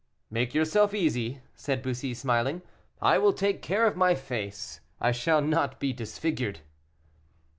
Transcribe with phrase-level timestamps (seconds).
[0.31, 2.63] "Make yourself easy," said Bussy, smiling;
[3.03, 6.61] "I will take care of my face I shall not be disfigured."